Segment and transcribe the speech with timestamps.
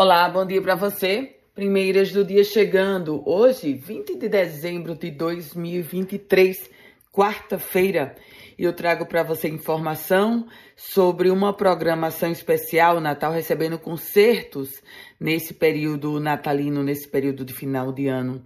[0.00, 1.34] Olá, bom dia para você.
[1.56, 3.20] Primeiras do dia chegando.
[3.28, 6.70] Hoje, 20 de dezembro de 2023,
[7.10, 8.14] quarta-feira.
[8.56, 14.80] E eu trago para você informação sobre uma programação especial Natal recebendo concertos
[15.18, 18.40] nesse período natalino, nesse período de final de ano.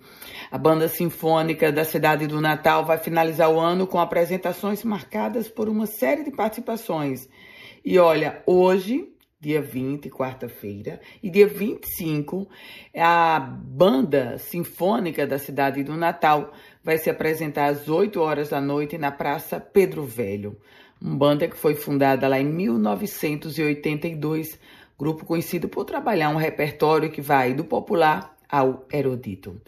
[0.51, 5.69] A Banda Sinfônica da Cidade do Natal vai finalizar o ano com apresentações marcadas por
[5.69, 7.29] uma série de participações.
[7.85, 9.12] E olha, hoje
[9.43, 12.49] dia 20, quarta-feira, e dia 25,
[12.97, 18.97] a Banda Sinfônica da Cidade do Natal vai se apresentar às 8 horas da noite
[18.97, 20.57] na Praça Pedro Velho.
[21.01, 24.61] Uma banda que foi fundada lá em 1982,
[24.97, 29.61] grupo conhecido por trabalhar um repertório que vai do popular ao erudito.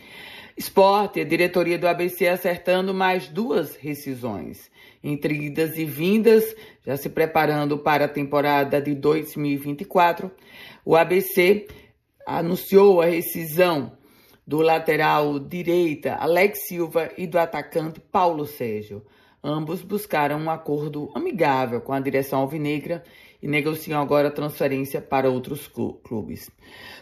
[0.56, 4.70] Esporte, a diretoria do ABC acertando mais duas rescisões.
[5.02, 6.54] Entre idas e vindas,
[6.86, 10.30] já se preparando para a temporada de 2024,
[10.84, 11.66] o ABC
[12.24, 13.98] anunciou a rescisão
[14.46, 19.04] do lateral direita Alex Silva e do atacante Paulo Sérgio.
[19.46, 23.04] Ambos buscaram um acordo amigável com a direção alvinegra
[23.42, 25.70] e negociam agora transferência para outros
[26.02, 26.50] clubes.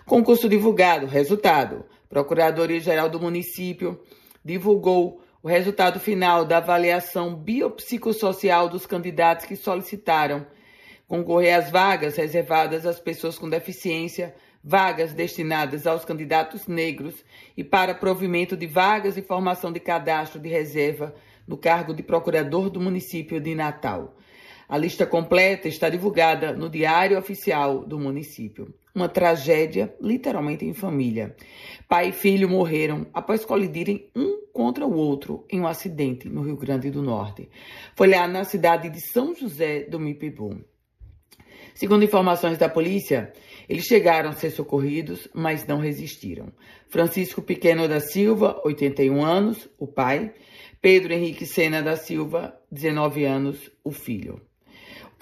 [0.04, 1.84] Concurso divulgado, resultado.
[2.08, 4.02] Procuradoria-Geral do Município
[4.44, 10.44] divulgou o resultado final da avaliação biopsicossocial dos candidatos que solicitaram
[11.06, 17.24] concorrer às vagas reservadas às pessoas com deficiência, vagas destinadas aos candidatos negros
[17.56, 21.14] e para provimento de vagas e formação de cadastro de reserva
[21.46, 24.16] no cargo de procurador do município de Natal.
[24.68, 28.72] A lista completa está divulgada no Diário Oficial do município.
[28.94, 31.36] Uma tragédia, literalmente em família.
[31.88, 36.56] Pai e filho morreram após colidirem um contra o outro em um acidente no Rio
[36.56, 37.48] Grande do Norte.
[37.94, 40.62] Foi lá na cidade de São José do Mipibu.
[41.74, 43.32] Segundo informações da polícia,
[43.68, 46.52] eles chegaram a ser socorridos, mas não resistiram.
[46.88, 50.34] Francisco Pequeno da Silva, 81 anos, o pai.
[50.83, 54.43] Pedro Henrique Sena da Silva, 19 anos, o filho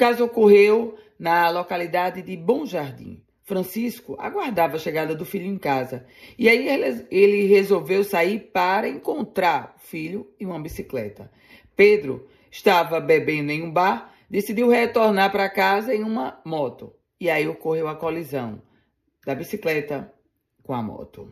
[0.01, 3.23] caso ocorreu na localidade de Bom Jardim.
[3.43, 6.07] Francisco aguardava a chegada do filho em casa
[6.39, 6.67] e aí
[7.11, 11.31] ele, resolveu sair para encontrar o filho e uma bicicleta.
[11.77, 17.47] Pedro estava bebendo em um bar, decidiu retornar para casa em uma moto e aí
[17.47, 18.63] ocorreu a colisão
[19.27, 20.11] da bicicleta
[20.63, 21.31] com a moto.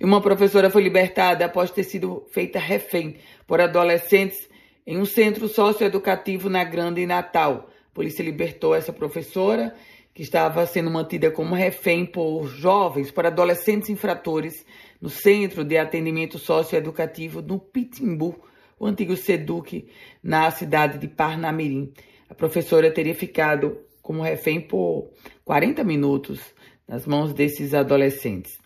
[0.00, 3.16] E uma professora foi libertada após ter sido feita refém
[3.46, 4.48] por adolescentes
[4.86, 7.70] em um centro socioeducativo na Grande Natal.
[7.90, 9.74] A polícia libertou essa professora,
[10.12, 14.64] que estava sendo mantida como refém por jovens, por adolescentes infratores,
[15.00, 18.40] no Centro de Atendimento Socioeducativo no Pitimbu,
[18.78, 19.88] o antigo SEDUC,
[20.22, 21.92] na cidade de Parnamirim.
[22.28, 25.10] A professora teria ficado como refém por
[25.44, 26.40] 40 minutos
[26.86, 28.58] nas mãos desses adolescentes.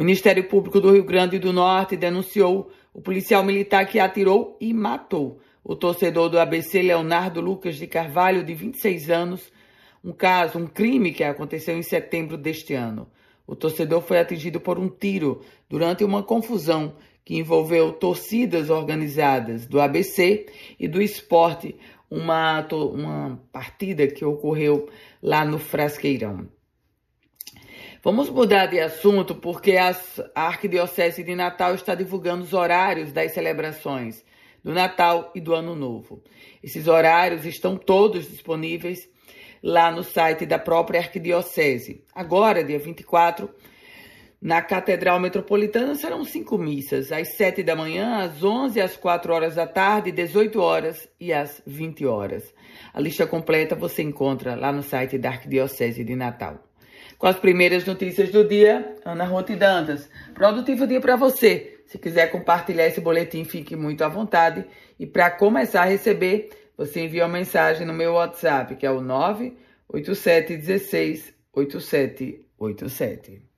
[0.00, 5.38] Ministério Público do Rio Grande do Norte denunciou o policial militar que atirou e matou
[5.62, 9.52] o torcedor do ABC, Leonardo Lucas de Carvalho, de 26 anos,
[10.02, 13.10] um caso, um crime que aconteceu em setembro deste ano.
[13.46, 19.82] O torcedor foi atingido por um tiro durante uma confusão que envolveu torcidas organizadas do
[19.82, 20.46] ABC
[20.78, 21.76] e do esporte,
[22.10, 24.88] uma, uma partida que ocorreu
[25.22, 26.48] lá no Frasqueirão.
[28.02, 29.94] Vamos mudar de assunto porque a
[30.34, 34.24] Arquidiocese de Natal está divulgando os horários das celebrações
[34.64, 36.22] do Natal e do Ano Novo.
[36.62, 39.06] Esses horários estão todos disponíveis
[39.62, 42.02] lá no site da própria Arquidiocese.
[42.14, 43.50] Agora, dia 24,
[44.40, 49.56] na Catedral Metropolitana serão cinco missas, às 7 da manhã, às 11, às 4 horas
[49.56, 52.54] da tarde, 18 horas e às 20 horas.
[52.94, 56.69] A lista completa você encontra lá no site da Arquidiocese de Natal.
[57.20, 60.08] Com as primeiras notícias do dia, Ana Ronte Dantas.
[60.32, 61.78] Produtivo dia para você.
[61.84, 64.64] Se quiser compartilhar esse boletim, fique muito à vontade.
[64.98, 66.48] E para começar a receber,
[66.78, 73.49] você envia uma mensagem no meu WhatsApp, que é o 98716 8787.